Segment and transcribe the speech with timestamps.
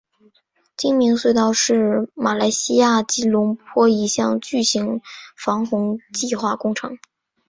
[0.77, 4.99] 精明隧道是马来西亚吉隆坡一项巨型
[5.37, 6.97] 防洪计划工程。